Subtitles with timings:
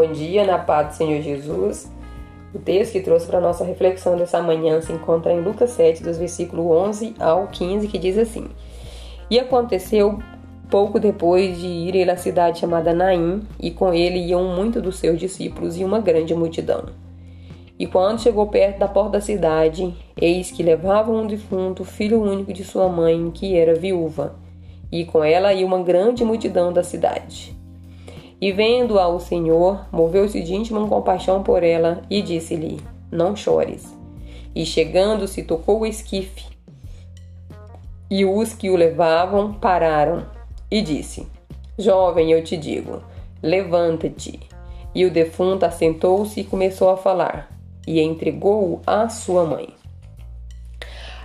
[0.00, 1.90] Bom dia, na paz do Senhor Jesus.
[2.54, 6.16] O texto que trouxe para nossa reflexão dessa manhã se encontra em Lucas 7, dos
[6.16, 8.46] versículos 11 ao 15, que diz assim:
[9.28, 10.20] E aconteceu
[10.70, 15.18] pouco depois de ir à cidade chamada Naim, e com ele iam muitos dos seus
[15.18, 16.84] discípulos e uma grande multidão.
[17.76, 22.52] E quando chegou perto da porta da cidade, eis que levavam um defunto, filho único
[22.52, 24.36] de sua mãe, que era viúva,
[24.92, 27.57] e com ela ia uma grande multidão da cidade.
[28.40, 32.80] E vendo-a o Senhor, moveu-se de íntima compaixão por ela e disse-lhe:
[33.10, 33.92] Não chores.
[34.54, 36.46] E chegando-se, tocou o esquife.
[38.08, 40.24] E os que o levavam pararam
[40.70, 41.26] e disse:
[41.76, 43.02] Jovem, eu te digo,
[43.42, 44.38] levanta-te.
[44.94, 47.50] E o defunto assentou-se e começou a falar,
[47.86, 49.68] e entregou-o à sua mãe.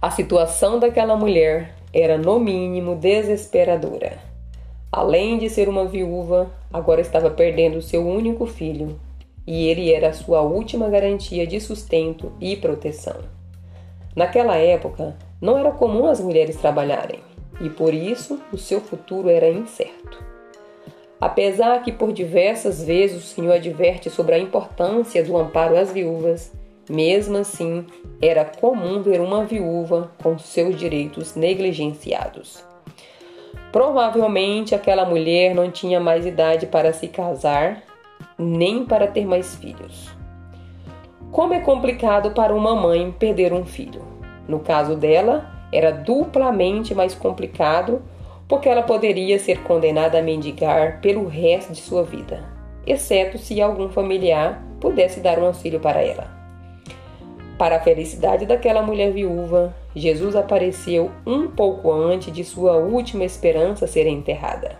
[0.00, 4.27] A situação daquela mulher era, no mínimo, desesperadora.
[4.90, 8.98] Além de ser uma viúva, agora estava perdendo seu único filho,
[9.46, 13.16] e ele era a sua última garantia de sustento e proteção.
[14.16, 17.20] Naquela época, não era comum as mulheres trabalharem,
[17.60, 20.24] e por isso o seu futuro era incerto.
[21.20, 26.52] Apesar que por diversas vezes o Senhor adverte sobre a importância do amparo às viúvas,
[26.88, 27.84] mesmo assim
[28.22, 32.64] era comum ver uma viúva com seus direitos negligenciados.
[33.70, 37.82] Provavelmente aquela mulher não tinha mais idade para se casar,
[38.38, 40.08] nem para ter mais filhos.
[41.30, 44.02] Como é complicado para uma mãe perder um filho.
[44.48, 48.00] No caso dela, era duplamente mais complicado
[48.48, 52.42] porque ela poderia ser condenada a mendigar pelo resto de sua vida,
[52.86, 56.30] exceto se algum familiar pudesse dar um auxílio para ela.
[57.58, 63.86] Para a felicidade daquela mulher viúva, Jesus apareceu um pouco antes de sua última esperança
[63.86, 64.78] ser enterrada.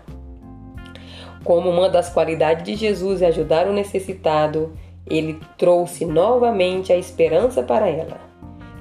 [1.43, 4.73] Como uma das qualidades de Jesus é ajudar o necessitado,
[5.07, 8.19] ele trouxe novamente a esperança para ela.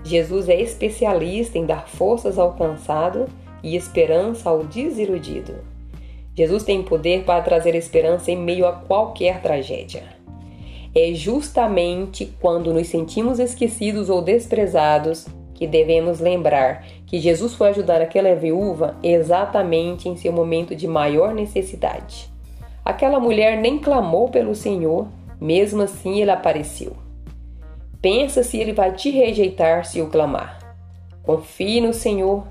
[0.05, 3.27] Jesus é especialista em dar forças ao cansado
[3.63, 5.55] e esperança ao desiludido.
[6.35, 10.19] Jesus tem poder para trazer esperança em meio a qualquer tragédia
[10.95, 15.27] é justamente quando nos sentimos esquecidos ou desprezados
[15.59, 21.35] que devemos lembrar que Jesus foi ajudar aquela viúva exatamente em seu momento de maior
[21.35, 22.31] necessidade.
[22.85, 25.09] Aquela mulher nem clamou pelo Senhor,
[25.41, 26.97] mesmo assim ele apareceu.
[28.01, 30.59] Pensa se ele vai te rejeitar se o clamar.
[31.25, 32.47] Confie no Senhor.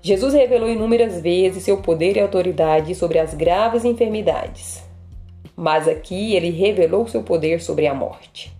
[0.00, 4.86] Jesus revelou inúmeras vezes seu poder e autoridade sobre as graves enfermidades
[5.56, 8.54] mas aqui ele revelou seu poder sobre a morte.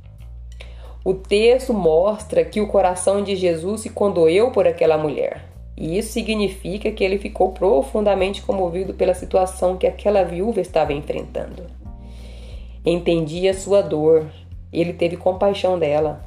[1.06, 5.44] O texto mostra que o coração de Jesus se condoeu por aquela mulher.
[5.76, 11.62] E isso significa que ele ficou profundamente comovido pela situação que aquela viúva estava enfrentando.
[12.84, 14.26] Entendia sua dor,
[14.72, 16.24] ele teve compaixão dela.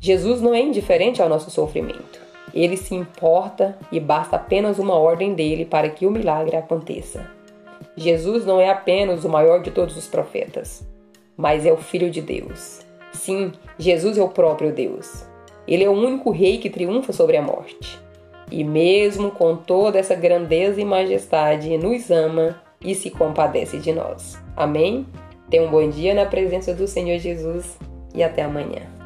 [0.00, 2.20] Jesus não é indiferente ao nosso sofrimento.
[2.52, 7.24] Ele se importa e basta apenas uma ordem dele para que o milagre aconteça.
[7.96, 10.84] Jesus não é apenas o maior de todos os profetas,
[11.36, 12.80] mas é o Filho de Deus.
[13.12, 15.26] Sim, Jesus é o próprio Deus.
[15.66, 18.00] Ele é o único rei que triunfa sobre a morte.
[18.50, 24.38] E mesmo com toda essa grandeza e majestade, nos ama e se compadece de nós.
[24.56, 25.06] Amém?
[25.48, 27.78] Tenha um bom dia na presença do Senhor Jesus
[28.14, 29.01] e até amanhã.